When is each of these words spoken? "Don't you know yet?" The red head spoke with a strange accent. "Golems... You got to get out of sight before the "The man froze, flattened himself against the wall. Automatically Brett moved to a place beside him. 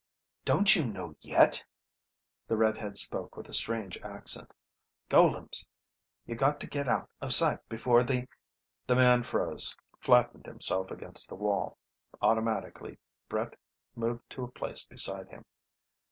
"Don't 0.45 0.75
you 0.75 0.83
know 0.83 1.15
yet?" 1.21 1.63
The 2.47 2.57
red 2.57 2.75
head 2.75 2.97
spoke 2.97 3.37
with 3.37 3.47
a 3.49 3.53
strange 3.53 3.97
accent. 3.99 4.51
"Golems... 5.11 5.67
You 6.25 6.33
got 6.33 6.59
to 6.61 6.65
get 6.65 6.87
out 6.87 7.07
of 7.21 7.35
sight 7.35 7.69
before 7.69 8.01
the 8.03 8.27
"The 8.87 8.95
man 8.95 9.21
froze, 9.21 9.75
flattened 9.99 10.47
himself 10.47 10.89
against 10.89 11.29
the 11.29 11.35
wall. 11.35 11.77
Automatically 12.19 12.97
Brett 13.29 13.53
moved 13.95 14.27
to 14.31 14.43
a 14.43 14.47
place 14.49 14.83
beside 14.83 15.27
him. 15.27 15.45